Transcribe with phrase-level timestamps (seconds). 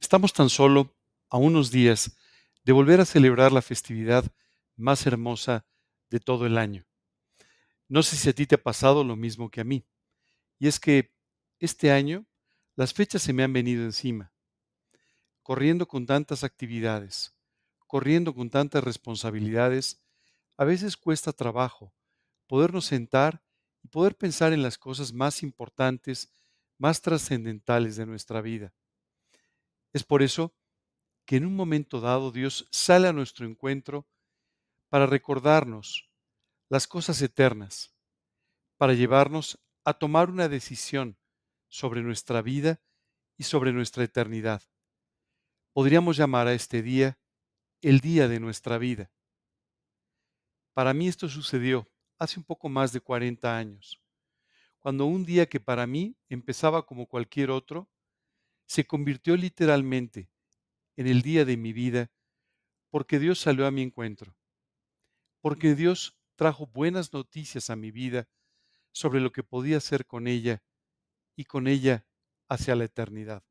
[0.00, 0.94] Estamos tan solo
[1.30, 2.16] a unos días
[2.64, 4.24] de volver a celebrar la festividad
[4.76, 5.66] más hermosa
[6.10, 6.86] de todo el año.
[7.88, 9.84] No sé si a ti te ha pasado lo mismo que a mí,
[10.58, 11.12] y es que
[11.58, 12.26] este año
[12.76, 14.32] las fechas se me han venido encima,
[15.42, 17.34] corriendo con tantas actividades,
[17.86, 20.04] corriendo con tantas responsabilidades,
[20.56, 21.94] a veces cuesta trabajo
[22.46, 23.42] podernos sentar
[23.82, 26.32] y poder pensar en las cosas más importantes,
[26.78, 28.72] más trascendentales de nuestra vida.
[29.96, 30.54] Es por eso
[31.24, 34.06] que en un momento dado Dios sale a nuestro encuentro
[34.90, 36.10] para recordarnos
[36.68, 37.94] las cosas eternas,
[38.76, 41.16] para llevarnos a tomar una decisión
[41.68, 42.78] sobre nuestra vida
[43.38, 44.62] y sobre nuestra eternidad.
[45.72, 47.18] Podríamos llamar a este día
[47.80, 49.10] el día de nuestra vida.
[50.74, 53.98] Para mí esto sucedió hace un poco más de 40 años,
[54.78, 57.88] cuando un día que para mí empezaba como cualquier otro,
[58.66, 60.30] se convirtió literalmente
[60.96, 62.10] en el día de mi vida
[62.90, 64.36] porque Dios salió a mi encuentro,
[65.40, 68.28] porque Dios trajo buenas noticias a mi vida
[68.92, 70.62] sobre lo que podía hacer con ella
[71.36, 72.06] y con ella
[72.48, 73.44] hacia la eternidad.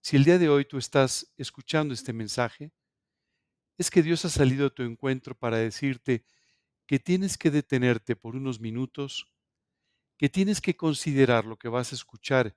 [0.00, 2.72] Si el día de hoy tú estás escuchando este mensaje,
[3.78, 6.24] es que Dios ha salido a tu encuentro para decirte
[6.86, 9.32] que tienes que detenerte por unos minutos,
[10.18, 12.56] que tienes que considerar lo que vas a escuchar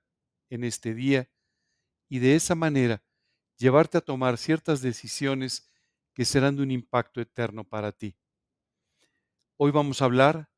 [0.50, 1.30] en este día
[2.08, 3.02] y de esa manera
[3.56, 5.70] llevarte a tomar ciertas decisiones
[6.14, 8.16] que serán de un impacto eterno para ti.
[9.56, 10.50] Hoy vamos a hablar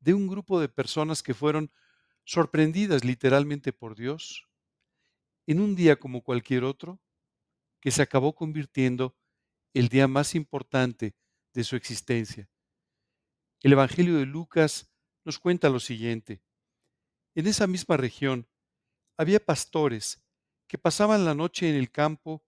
[0.00, 1.70] de un grupo de personas que fueron
[2.24, 4.48] sorprendidas literalmente por Dios
[5.46, 7.00] en un día como cualquier otro,
[7.80, 9.16] que se acabó convirtiendo
[9.74, 11.16] el día más importante
[11.52, 12.48] de su existencia.
[13.60, 14.92] El Evangelio de Lucas
[15.24, 16.42] nos cuenta lo siguiente.
[17.34, 18.46] En esa misma región
[19.16, 20.22] había pastores
[20.66, 22.42] que pasaban la noche en el campo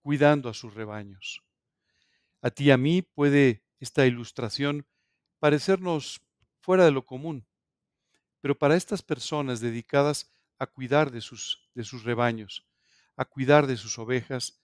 [0.00, 1.42] cuidando a sus rebaños.
[2.42, 4.86] A ti y a mí puede esta ilustración
[5.38, 6.22] parecernos
[6.60, 7.46] fuera de lo común,
[8.40, 12.66] pero para estas personas dedicadas a cuidar de sus, de sus rebaños,
[13.16, 14.62] a cuidar de sus ovejas,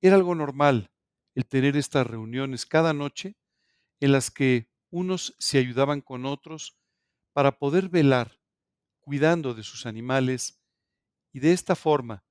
[0.00, 0.90] era algo normal
[1.34, 3.36] el tener estas reuniones cada noche
[4.00, 6.76] en las que unos se ayudaban con otros
[7.32, 8.38] para poder velar
[9.00, 10.63] cuidando de sus animales
[11.34, 12.24] y de esta forma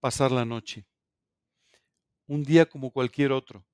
[0.00, 0.84] pasar la noche.
[2.26, 3.64] Un día como cualquier otro.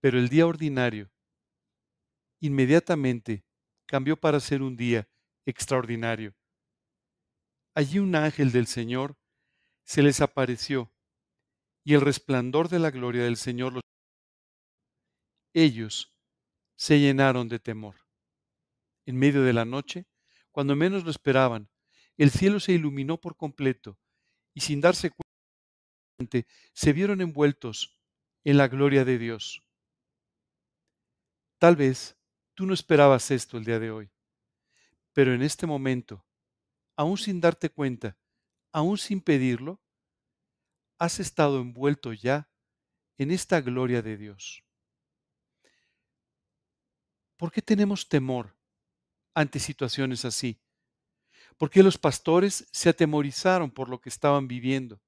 [0.00, 1.10] Pero el día ordinario
[2.38, 3.44] inmediatamente
[3.84, 5.08] cambió para ser un día
[5.44, 6.36] extraordinario.
[7.74, 9.16] Allí un ángel del Señor
[9.82, 10.92] se les apareció
[11.82, 13.82] y el resplandor de la gloria del Señor los...
[15.52, 16.14] Ellos
[16.76, 17.96] se llenaron de temor.
[19.04, 20.06] En medio de la noche,
[20.52, 21.68] cuando menos lo esperaban,
[22.16, 23.98] el cielo se iluminó por completo
[24.54, 25.26] y sin darse cuenta
[26.72, 27.98] se vieron envueltos
[28.44, 29.62] en la gloria de Dios.
[31.58, 32.16] Tal vez
[32.54, 34.10] tú no esperabas esto el día de hoy,
[35.12, 36.24] pero en este momento,
[36.96, 38.16] aún sin darte cuenta,
[38.72, 39.82] aún sin pedirlo,
[40.98, 42.48] has estado envuelto ya
[43.18, 44.64] en esta gloria de Dios.
[47.36, 48.56] ¿Por qué tenemos temor
[49.34, 50.58] ante situaciones así?
[51.58, 55.00] ¿Por qué los pastores se atemorizaron por lo que estaban viviendo?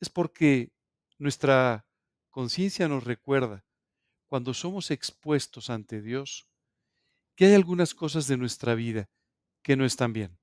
[0.00, 0.72] Es porque
[1.18, 1.86] nuestra
[2.30, 3.64] conciencia nos recuerda,
[4.26, 6.48] cuando somos expuestos ante Dios,
[7.34, 9.08] que hay algunas cosas de nuestra vida
[9.62, 10.38] que no están bien.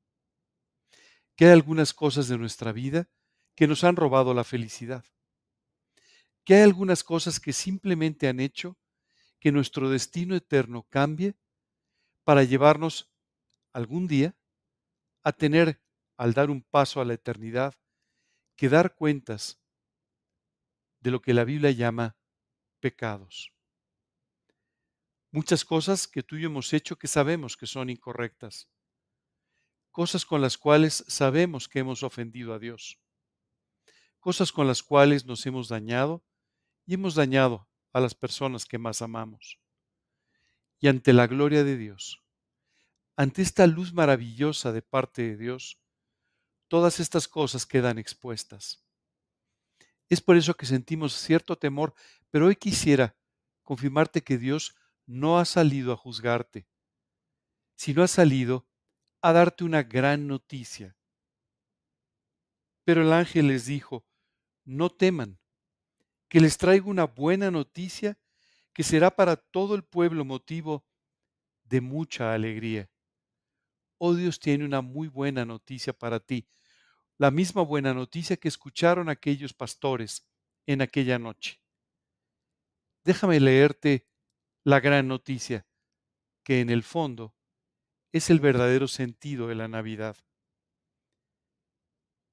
[1.37, 3.09] Que hay algunas cosas de nuestra vida
[3.55, 5.05] que nos han robado la felicidad.
[6.43, 8.77] Que hay algunas cosas que simplemente han hecho
[9.39, 11.35] que nuestro destino eterno cambie
[12.23, 13.11] para llevarnos
[13.73, 14.35] algún día
[15.25, 15.81] a tener,
[16.17, 17.73] al dar un paso a la eternidad,
[18.55, 19.59] que dar cuentas
[20.99, 22.15] de lo que la Biblia llama
[22.79, 23.51] pecados.
[25.31, 28.69] Muchas cosas que tú y yo hemos hecho que sabemos que son incorrectas.
[29.91, 32.99] Cosas con las cuales sabemos que hemos ofendido a Dios.
[34.19, 36.23] Cosas con las cuales nos hemos dañado
[36.85, 39.59] y hemos dañado a las personas que más amamos.
[40.79, 42.24] Y ante la gloria de Dios,
[43.15, 45.79] ante esta luz maravillosa de parte de Dios,
[46.67, 48.83] todas estas cosas quedan expuestas.
[50.09, 51.93] Es por eso que sentimos cierto temor,
[52.29, 53.15] pero hoy quisiera
[53.63, 54.75] confirmarte que Dios
[55.05, 56.67] no ha salido a juzgarte,
[57.75, 58.67] sino ha salido
[59.21, 60.95] a darte una gran noticia.
[62.83, 64.05] Pero el ángel les dijo,
[64.63, 65.39] no teman,
[66.27, 68.19] que les traigo una buena noticia
[68.73, 70.85] que será para todo el pueblo motivo
[71.63, 72.89] de mucha alegría.
[73.97, 76.47] Oh Dios tiene una muy buena noticia para ti,
[77.17, 80.27] la misma buena noticia que escucharon aquellos pastores
[80.65, 81.61] en aquella noche.
[83.03, 84.07] Déjame leerte
[84.63, 85.65] la gran noticia,
[86.43, 87.35] que en el fondo
[88.11, 90.17] es el verdadero sentido de la Navidad.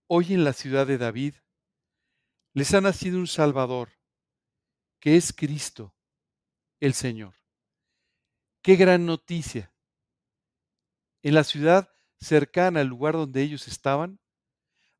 [0.08, 1.34] Hoy en la ciudad de David
[2.54, 3.90] les ha nacido un Salvador,
[5.00, 5.94] que es Cristo,
[6.80, 7.34] el Señor.
[8.62, 9.71] Qué gran noticia.
[11.22, 11.88] En la ciudad
[12.20, 14.20] cercana al lugar donde ellos estaban,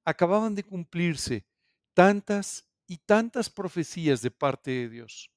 [0.05, 1.47] acababan de cumplirse
[1.95, 5.31] tantas y tantas profecías de parte de Dios.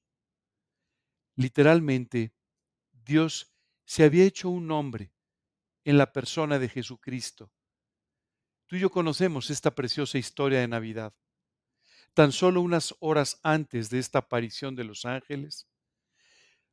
[1.36, 2.34] Literalmente,
[2.92, 3.54] Dios
[3.84, 5.12] se había hecho un hombre
[5.84, 7.52] en la persona de Jesucristo.
[8.66, 11.14] Tú y yo conocemos esta preciosa historia de Navidad.
[12.14, 15.68] Tan solo unas horas antes de esta aparición de los ángeles,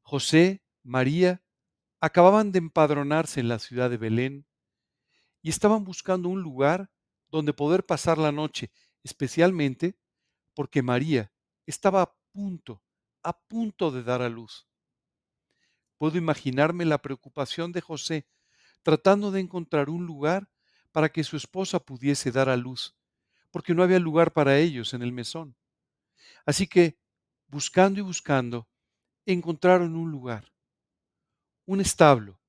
[0.01, 1.44] José, María,
[2.03, 4.45] acababan de empadronarse en la ciudad de Belén
[5.41, 6.91] y estaban buscando un lugar
[7.31, 8.73] donde poder pasar la noche,
[9.05, 9.97] especialmente
[10.53, 11.31] porque María
[11.65, 12.83] estaba a punto,
[13.23, 14.67] a punto de dar a luz.
[15.97, 18.27] Puedo imaginarme la preocupación de José
[18.81, 20.49] tratando de encontrar un lugar
[20.91, 22.97] para que su esposa pudiese dar a luz,
[23.49, 25.56] porque no había lugar para ellos en el mesón.
[26.45, 26.99] Así que,
[27.47, 28.67] buscando y buscando,
[29.25, 30.52] encontraron un lugar,
[31.65, 32.39] un establo,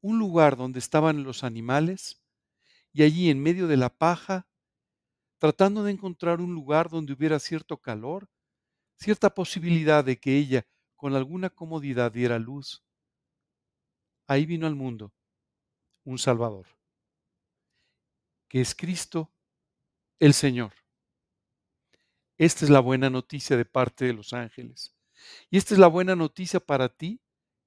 [0.00, 2.22] un lugar donde estaban los animales,
[2.92, 4.46] y allí en medio de la paja,
[5.38, 8.28] tratando de encontrar un lugar donde hubiera cierto calor,
[8.96, 10.66] cierta posibilidad de que ella
[10.96, 12.84] con alguna comodidad diera luz.
[14.26, 15.12] Ahí vino al mundo
[16.04, 16.66] un Salvador,
[18.48, 19.32] que es Cristo
[20.20, 20.72] el Señor.
[22.38, 24.94] Esta es la buena noticia de parte de los ángeles.
[25.50, 27.21] Y esta es la buena noticia para ti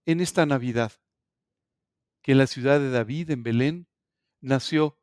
[0.05, 0.93] en esta Navidad,
[2.21, 3.87] que en la ciudad de David, en Belén,
[4.41, 4.99] nació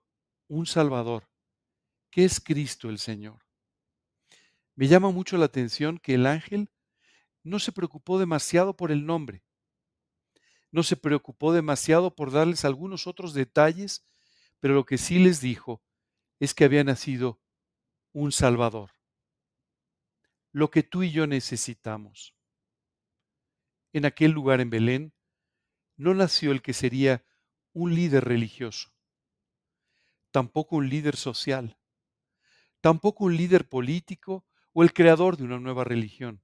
[0.49, 1.28] un Salvador,
[2.10, 3.44] que es Cristo el Señor.
[4.75, 6.70] Me llama mucho la atención que el ángel
[7.43, 9.43] no se preocupó demasiado por el nombre,
[10.70, 14.06] no se preocupó demasiado por darles algunos otros detalles,
[14.60, 15.82] pero lo que sí les dijo
[16.40, 17.40] es que había nacido
[18.12, 18.90] un Salvador,
[20.52, 22.34] lo que tú y yo necesitamos.
[23.93, 25.12] En aquel lugar en Belén
[25.97, 27.25] no nació el que sería
[27.73, 28.91] un líder religioso,
[30.31, 31.79] tampoco un líder social,
[32.81, 36.43] tampoco un líder político o el creador de una nueva religión.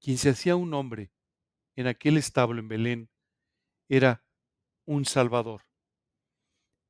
[0.00, 1.12] Quien se hacía un hombre
[1.76, 3.10] en aquel establo en Belén
[3.88, 4.24] era
[4.84, 5.66] un Salvador,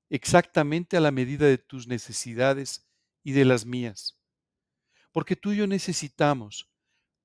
[0.09, 2.89] exactamente a la medida de tus necesidades
[3.23, 4.19] y de las mías.
[5.13, 6.71] Porque tú y yo necesitamos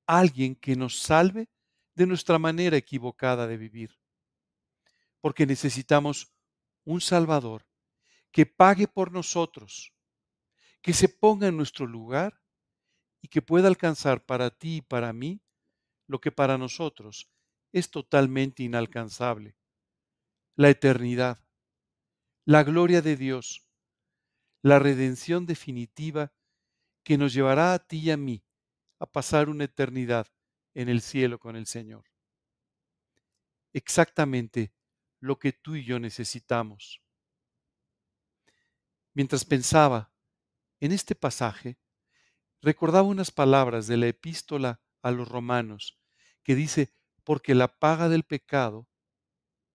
[0.05, 1.49] alguien que nos salve
[1.95, 3.97] de nuestra manera equivocada de vivir.
[5.21, 6.33] Porque necesitamos
[6.83, 7.65] un Salvador
[8.31, 9.93] que pague por nosotros,
[10.81, 12.41] que se ponga en nuestro lugar
[13.21, 15.41] y que pueda alcanzar para ti y para mí
[16.07, 17.31] lo que para nosotros
[17.71, 19.55] es totalmente inalcanzable.
[20.55, 21.39] La eternidad,
[22.45, 23.65] la gloria de Dios,
[24.61, 26.33] la redención definitiva
[27.03, 28.43] que nos llevará a ti y a mí
[28.99, 30.27] a pasar una eternidad
[30.73, 32.05] en el cielo con el Señor.
[33.73, 34.73] Exactamente
[35.19, 37.01] lo que tú y yo necesitamos.
[39.13, 40.13] Mientras pensaba
[40.79, 41.77] en este pasaje,
[42.61, 45.99] recordaba unas palabras de la epístola a los romanos
[46.43, 48.89] que dice, porque la paga del pecado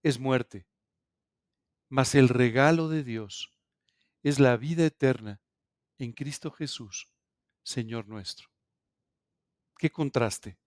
[0.02, 0.66] es muerte,
[1.88, 3.54] mas el regalo de Dios
[4.22, 5.40] es la vida eterna
[5.98, 7.10] en Cristo Jesús,
[7.62, 8.48] Señor nuestro.
[9.78, 10.58] Qué contraste.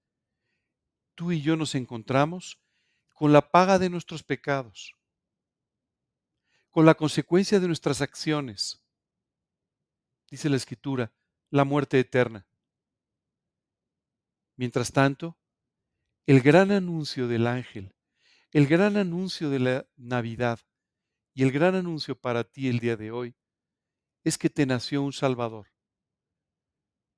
[1.22, 2.58] Tú y yo nos encontramos
[3.14, 4.96] con la paga de nuestros pecados
[6.72, 8.84] con la consecuencia de nuestras acciones.
[10.32, 11.12] Dice la escritura,
[11.52, 12.48] la muerte eterna.
[14.56, 15.38] Mientras tanto,
[16.26, 17.94] el gran anuncio del ángel,
[18.52, 20.60] el gran anuncio de la Navidad
[21.36, 23.36] y el gran anuncio para ti el día de hoy
[24.24, 25.68] es que te nació un Salvador.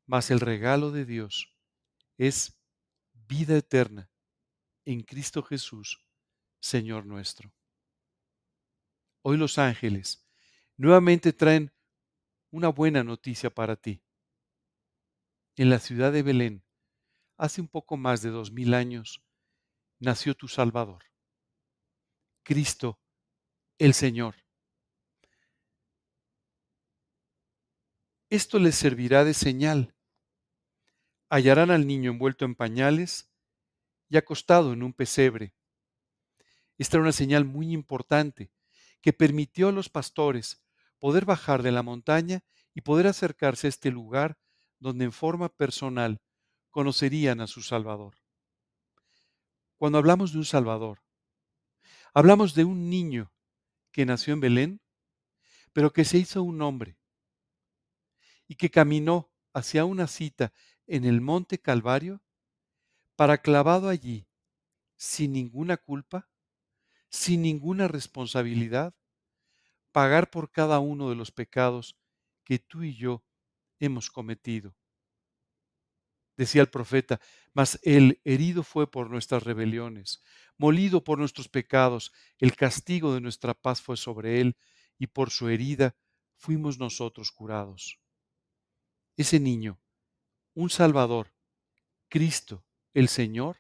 [0.06, 1.56] Mas el regalo de Dios
[2.18, 2.60] es
[3.28, 4.10] vida eterna
[4.86, 6.04] en Cristo Jesús,
[6.60, 7.54] Señor nuestro.
[9.22, 10.28] Hoy los ángeles
[10.78, 11.72] nuevamente traen
[12.52, 14.02] una buena noticia para ti.
[15.56, 16.64] En la ciudad de Belén,
[17.38, 19.24] hace un poco más de dos mil años,
[20.00, 21.04] nació tu Salvador,
[22.44, 23.00] Cristo
[23.78, 24.36] el Señor.
[28.30, 29.96] Esto les servirá de señal.
[31.34, 33.28] Hallarán al niño envuelto en pañales
[34.08, 35.56] y acostado en un pesebre.
[36.78, 38.52] Esta era una señal muy importante
[39.02, 40.62] que permitió a los pastores
[41.00, 42.44] poder bajar de la montaña
[42.76, 44.38] y poder acercarse a este lugar
[44.78, 46.22] donde en forma personal
[46.70, 48.14] conocerían a su Salvador.
[49.78, 51.02] Cuando hablamos de un Salvador,
[52.14, 53.34] hablamos de un niño
[53.92, 54.82] que nació en Belén,
[55.72, 56.96] pero que se hizo un hombre
[58.48, 60.54] y que caminó hacia una cita
[60.88, 62.22] en el monte Calvario
[63.16, 64.28] para clavado allí,
[64.98, 66.30] sin ninguna culpa,
[67.10, 68.96] sin ninguna responsabilidad,
[69.92, 71.98] pagar por cada uno de los pecados
[72.44, 73.24] que tú y yo
[73.80, 74.76] hemos cometido.
[76.36, 77.20] Decía el profeta,
[77.54, 80.24] mas el herido fue por nuestras rebeliones,
[80.58, 84.58] molido por nuestros pecados, el castigo de nuestra paz fue sobre él,
[84.98, 85.96] y por su herida
[86.36, 88.00] fuimos nosotros curados.
[89.18, 89.80] Ese niño,
[90.56, 91.34] un Salvador,
[92.10, 93.58] Cristo, el Señor,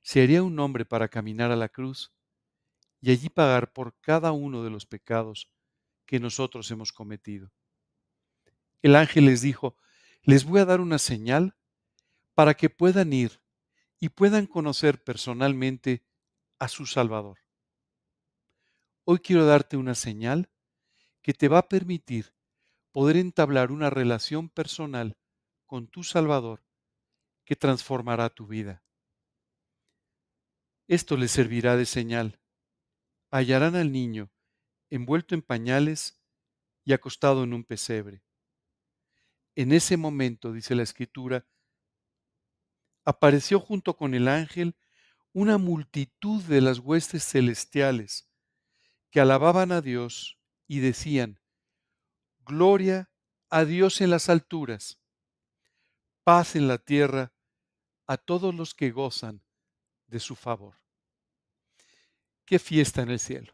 [0.00, 2.12] se haría un hombre para caminar a la cruz
[3.00, 5.50] y allí pagar por cada uno de los pecados
[6.06, 7.52] que nosotros hemos cometido.
[8.80, 9.76] El ángel les dijo,
[10.22, 11.54] les voy a dar una señal
[12.34, 13.40] para que puedan ir
[14.00, 16.02] y puedan conocer personalmente
[16.58, 17.38] a su Salvador.
[19.04, 20.48] Hoy quiero darte una señal
[21.20, 22.34] que te va a permitir
[22.90, 25.16] poder entablar una relación personal
[25.72, 26.62] con tu Salvador
[27.46, 28.82] que transformará tu vida.
[30.86, 32.42] Esto les servirá de señal.
[33.30, 34.30] Hallarán al niño
[34.90, 36.20] envuelto en pañales
[36.84, 38.22] y acostado en un pesebre.
[39.54, 41.46] En ese momento, dice la escritura,
[43.06, 44.76] apareció junto con el ángel
[45.32, 48.30] una multitud de las huestes celestiales
[49.10, 51.40] que alababan a Dios y decían,
[52.40, 53.10] Gloria
[53.48, 55.01] a Dios en las alturas,
[56.24, 57.32] paz en la tierra
[58.06, 59.42] a todos los que gozan
[60.06, 60.80] de su favor.
[62.44, 63.52] Qué fiesta en el cielo.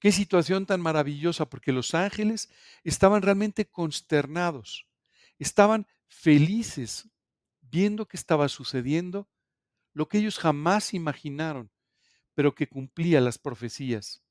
[0.00, 2.50] Qué situación tan maravillosa, porque los ángeles
[2.84, 4.86] estaban realmente consternados,
[5.38, 7.08] estaban felices
[7.60, 9.28] viendo que estaba sucediendo
[9.92, 11.70] lo que ellos jamás imaginaron,
[12.34, 14.22] pero que cumplía las profecías.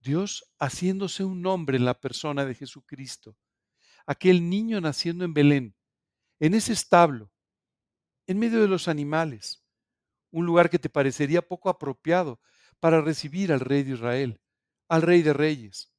[0.00, 3.36] Dios haciéndose un hombre en la persona de Jesucristo,
[4.10, 5.76] aquel niño naciendo en Belén,
[6.40, 7.30] en ese establo,
[8.26, 9.62] en medio de los animales,
[10.32, 12.40] un lugar que te parecería poco apropiado
[12.80, 14.40] para recibir al rey de Israel,
[14.88, 15.92] al rey de reyes,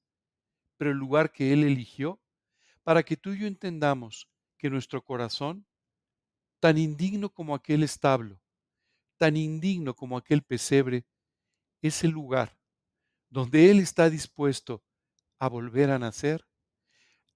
[0.76, 2.22] pero el lugar que él eligió
[2.84, 5.66] para que tú y yo entendamos que nuestro corazón
[6.60, 8.42] tan indigno como aquel establo,
[9.16, 11.06] tan indigno como aquel pesebre,
[11.82, 12.58] es el lugar
[13.30, 14.84] donde Él está dispuesto
[15.40, 16.46] a volver a nacer,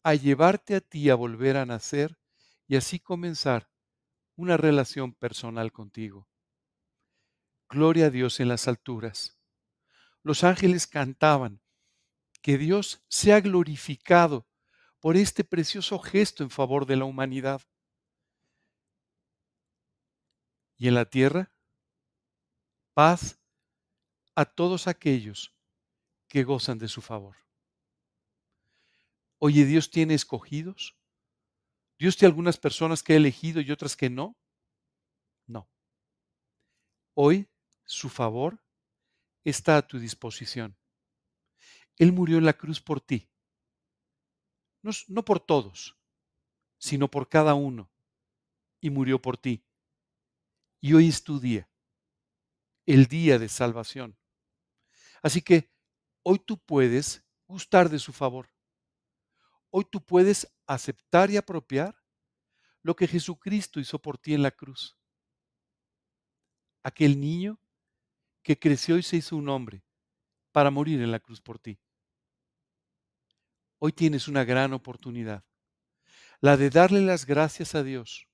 [0.05, 2.19] a llevarte a ti a volver a nacer
[2.67, 3.71] y así comenzar
[4.35, 6.29] una relación personal contigo.
[7.67, 9.39] Gloria a Dios en las alturas.
[10.21, 11.59] Los ángeles cantaban,
[12.43, 14.47] que Dios sea glorificado
[15.00, 17.63] por este precioso gesto en favor de la humanidad.
[20.77, 21.53] y en la tierra
[22.93, 23.39] paz
[24.35, 25.55] a todos aquellos
[26.27, 27.44] que gozan de su favor.
[29.45, 30.97] Oye, Dios tiene escogidos.
[31.99, 34.35] Dios tiene algunas personas que ha elegido y otras que no.
[35.45, 35.69] No.
[37.13, 37.47] Hoy
[37.83, 38.59] su favor
[39.43, 40.75] está a tu disposición.
[41.97, 43.29] Él murió en la cruz por ti.
[44.81, 45.95] No, no por todos,
[46.79, 47.91] sino por cada uno.
[48.81, 49.63] Y murió por ti.
[50.81, 51.69] Y hoy es tu día,
[52.87, 54.17] el día de salvación.
[55.21, 55.69] Así que
[56.23, 58.54] hoy tú puedes gustar de su favor.
[59.77, 62.01] Hoy tú puedes aceptar y apropiar
[62.82, 64.98] lo que Jesucristo hizo por ti en la cruz.
[66.82, 67.60] Aquel niño
[68.41, 69.84] que creció y se hizo un hombre
[70.53, 71.77] para morir en la cruz por ti.
[73.77, 75.44] Hoy tienes una gran oportunidad,
[76.39, 78.29] la de darle las gracias a Dios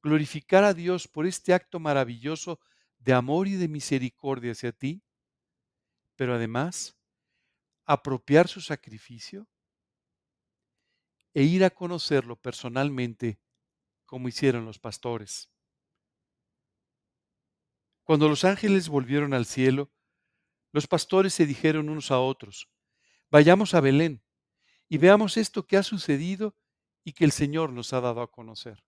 [0.00, 2.60] glorificar a Dios por este acto maravilloso
[3.00, 5.02] de amor y de misericordia hacia ti,
[6.14, 6.96] pero además
[7.84, 9.48] apropiar su sacrificio
[11.34, 13.38] e ir a conocerlo personalmente
[14.06, 15.50] como hicieron los pastores.
[18.02, 19.90] Cuando los ángeles volvieron al cielo,
[20.72, 22.70] los pastores se dijeron unos a otros,
[23.30, 24.22] vayamos a Belén
[24.88, 26.56] y veamos esto que ha sucedido
[27.04, 28.82] y que el Señor nos ha dado a conocer.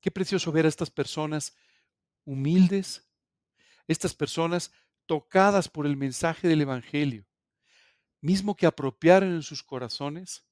[0.00, 1.56] Qué precioso ver a estas personas
[2.24, 3.08] humildes,
[3.86, 4.72] estas personas
[5.06, 7.26] tocadas por el mensaje del Evangelio,
[8.20, 10.46] mismo que apropiaron en sus corazones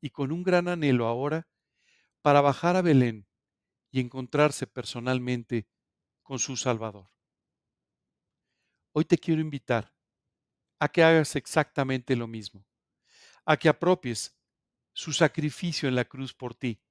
[0.00, 1.48] y con un gran anhelo ahora
[2.22, 3.26] para bajar a Belén
[3.90, 5.68] y encontrarse personalmente
[6.22, 7.08] con su Salvador.
[8.92, 9.94] Hoy te quiero invitar
[10.78, 12.66] a que hagas exactamente lo mismo,
[13.44, 14.36] a que apropies
[14.92, 16.82] su sacrificio en la cruz por ti,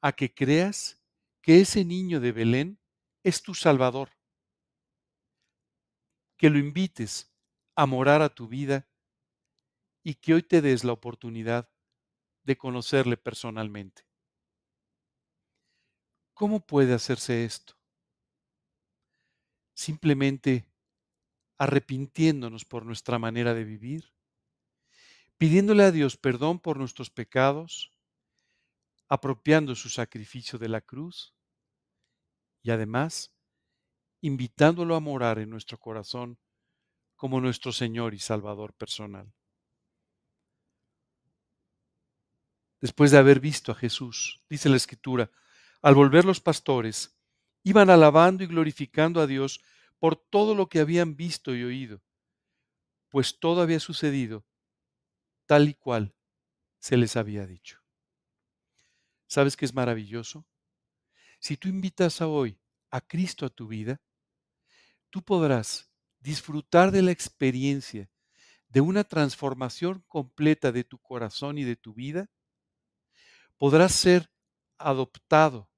[0.00, 1.00] a que creas
[1.40, 2.80] que ese niño de Belén
[3.22, 4.10] es tu Salvador,
[6.36, 7.33] que lo invites
[7.76, 8.88] a morar a tu vida
[10.04, 11.70] y que hoy te des la oportunidad
[12.44, 14.06] de conocerle personalmente.
[16.34, 17.74] ¿Cómo puede hacerse esto?
[19.74, 20.66] Simplemente
[21.58, 24.12] arrepintiéndonos por nuestra manera de vivir,
[25.38, 27.92] pidiéndole a Dios perdón por nuestros pecados,
[29.08, 31.34] apropiando su sacrificio de la cruz
[32.62, 33.32] y además
[34.22, 36.38] invitándolo a morar en nuestro corazón
[37.16, 39.32] como nuestro Señor y Salvador personal.
[42.80, 45.30] Después de haber visto a Jesús, dice la Escritura,
[45.80, 47.16] al volver los pastores,
[47.62, 49.62] iban alabando y glorificando a Dios
[49.98, 52.02] por todo lo que habían visto y oído,
[53.08, 54.44] pues todo había sucedido
[55.46, 56.14] tal y cual
[56.78, 57.80] se les había dicho.
[59.26, 60.46] ¿Sabes qué es maravilloso?
[61.38, 62.58] Si tú invitas a hoy
[62.90, 64.00] a Cristo a tu vida,
[65.10, 65.90] tú podrás
[66.24, 68.10] disfrutar de la experiencia
[68.68, 72.30] de una transformación completa de tu corazón y de tu vida.
[73.58, 74.30] Podrás ser
[74.78, 75.70] adoptado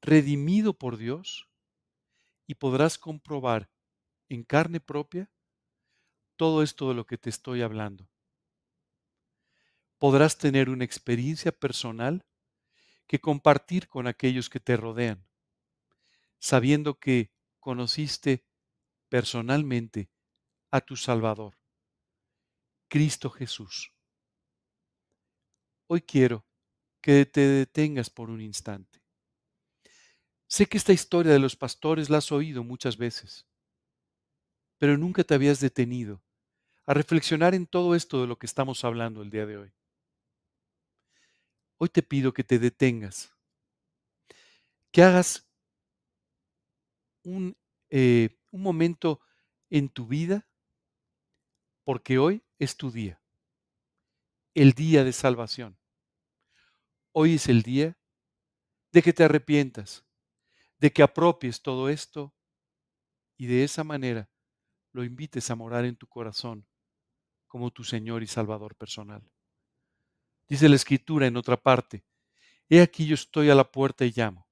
[0.00, 1.50] redimido por Dios
[2.46, 3.68] y podrás comprobar
[4.28, 5.28] en carne propia
[6.36, 8.08] todo esto de lo que te estoy hablando.
[9.98, 12.24] Podrás tener una experiencia personal
[13.08, 15.26] que compartir con aquellos que te rodean,
[16.38, 18.44] sabiendo que conociste
[19.12, 20.08] personalmente
[20.70, 21.52] a tu Salvador,
[22.88, 23.92] Cristo Jesús.
[25.86, 26.46] Hoy quiero
[27.02, 29.02] que te detengas por un instante
[30.46, 33.46] Sé que esta historia de los pastores la has oído muchas veces,
[34.78, 36.22] pero nunca te habías detenido
[36.86, 39.72] a reflexionar en todo esto de lo que estamos hablando el día de hoy.
[41.78, 43.34] Hoy te pido que te detengas,
[44.90, 45.46] que hagas
[47.24, 47.56] un,
[47.90, 49.20] eh, un momento
[49.70, 50.46] en tu vida,
[51.84, 53.20] porque hoy es tu día,
[54.54, 55.76] el día de salvación.
[57.10, 57.98] Hoy es el día
[58.92, 60.04] de que te arrepientas,
[60.78, 62.32] de que apropies todo esto
[63.36, 64.30] y de esa manera
[64.92, 66.66] lo invites a morar en tu corazón
[67.48, 69.22] como tu Señor y Salvador personal.
[70.48, 72.04] Dice la Escritura en otra parte,
[72.68, 74.46] He aquí yo estoy a la puerta y llamo.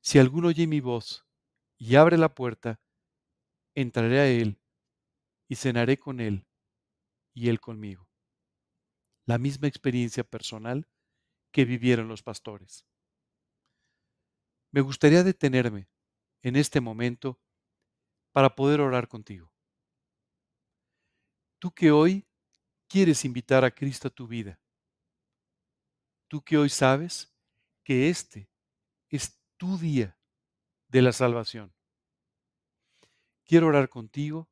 [0.00, 1.26] Si alguno oye mi voz
[1.76, 2.80] y abre la puerta,
[3.80, 4.60] entraré a él
[5.48, 6.46] y cenaré con él
[7.32, 8.08] y él conmigo.
[9.24, 10.88] La misma experiencia personal
[11.52, 12.84] que vivieron los pastores.
[14.72, 15.88] Me gustaría detenerme
[16.42, 17.40] en este momento
[18.32, 19.52] para poder orar contigo.
[21.58, 22.26] Tú que hoy
[22.88, 24.60] quieres invitar a Cristo a tu vida.
[26.28, 27.32] Tú que hoy sabes
[27.84, 28.50] que este
[29.08, 30.18] es tu día
[30.88, 31.77] de la salvación.
[33.48, 34.46] Quiero orar contigo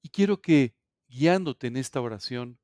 [0.00, 0.74] y quiero que,
[1.08, 2.58] guiándote en esta oración,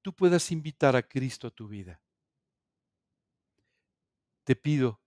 [0.00, 2.00] tú puedas invitar a Cristo a tu vida.
[4.44, 5.02] Te pido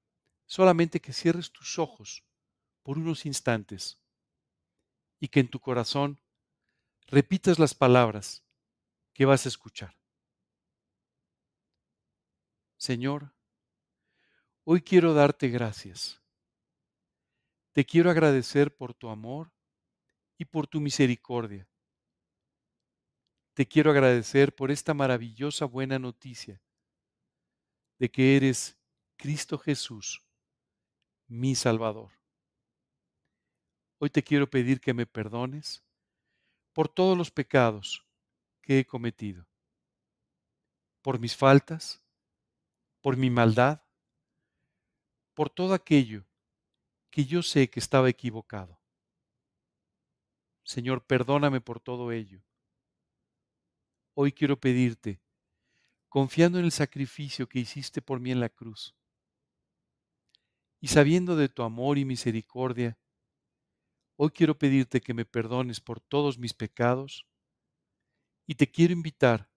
[0.46, 2.24] solamente que cierres tus ojos
[2.84, 4.00] por unos instantes
[5.20, 6.22] y que en tu corazón
[7.08, 8.46] repitas las palabras
[9.14, 9.98] que vas a escuchar.
[12.78, 13.34] Señor,
[14.64, 16.21] hoy quiero darte gracias.
[17.74, 19.52] Te quiero agradecer por tu amor
[20.38, 21.68] y por tu misericordia.
[23.54, 26.62] Te quiero agradecer por esta maravillosa buena noticia
[27.98, 28.78] de que eres
[29.16, 30.22] Cristo Jesús,
[31.28, 32.12] mi Salvador.
[34.00, 35.84] Hoy te quiero pedir que me perdones
[36.74, 38.06] por todos los pecados
[38.62, 39.48] que he cometido,
[41.02, 42.04] por mis faltas,
[43.00, 43.82] por mi maldad,
[45.34, 46.26] por todo aquello
[47.12, 48.80] que yo sé que estaba equivocado.
[50.64, 52.42] Señor, perdóname por todo ello.
[54.14, 55.22] Hoy quiero pedirte,
[56.08, 58.96] confiando en el sacrificio que hiciste por mí en la cruz,
[60.80, 62.98] y sabiendo de tu amor y misericordia,
[64.16, 67.28] hoy quiero pedirte que me perdones por todos mis pecados
[68.48, 69.50] y te quiero invitar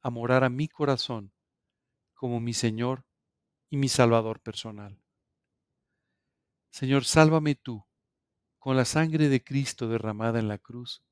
[0.00, 1.32] a morar a mi corazón
[2.14, 3.04] como mi Señor
[3.70, 5.01] y mi Salvador personal.
[6.72, 7.84] Señor, sálvame tú
[8.58, 11.02] con la sangre de Cristo derramada en la cruz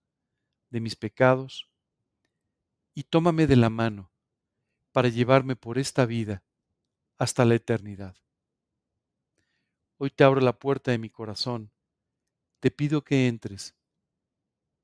[0.70, 1.68] de mis pecados
[2.94, 4.11] y tómame de la mano
[4.90, 6.42] para llevarme por esta vida
[7.18, 8.16] hasta la eternidad.
[9.99, 11.70] Hoy te abro la puerta de mi corazón.
[12.61, 13.77] Te pido que entres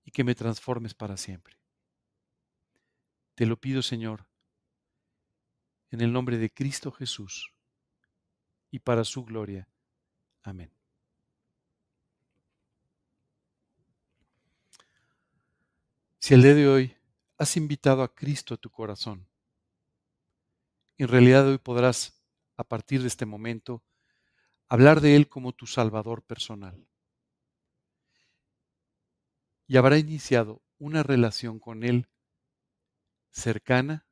[0.04, 1.56] y que me transformes para siempre.
[3.34, 4.26] Te lo pido, Señor,
[5.90, 7.54] en el nombre de Cristo Jesús
[8.70, 9.66] y para su gloria.
[10.46, 10.70] Amén.
[16.20, 16.96] Si el día de hoy
[17.36, 19.28] has invitado a Cristo a tu corazón,
[20.98, 22.22] en realidad hoy podrás,
[22.56, 23.82] a partir de este momento,
[24.68, 26.86] hablar de Él como tu Salvador personal.
[29.66, 32.08] Y habrá iniciado una relación con Él
[33.30, 34.06] cercana,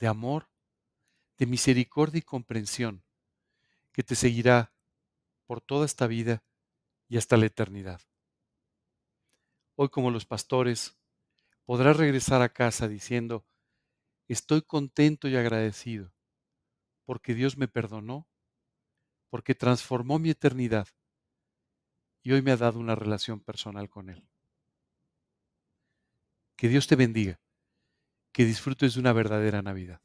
[0.00, 0.50] de amor,
[1.36, 3.04] de misericordia y comprensión,
[3.92, 4.72] que te seguirá
[5.48, 6.44] por toda esta vida
[7.08, 8.02] y hasta la eternidad.
[9.76, 10.98] Hoy como los pastores,
[11.64, 13.46] podrás regresar a casa diciendo,
[14.28, 16.12] estoy contento y agradecido
[17.06, 18.28] porque Dios me perdonó,
[19.30, 20.86] porque transformó mi eternidad
[22.22, 24.28] y hoy me ha dado una relación personal con Él.
[26.56, 27.40] Que Dios te bendiga,
[28.32, 30.02] que disfrutes de una verdadera Navidad.